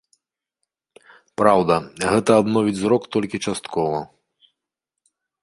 Праўда, 1.41 1.73
гэта 2.13 2.31
адновіць 2.41 2.75
зрок 2.81 3.03
толькі 3.17 3.43
часткова. 3.49 4.01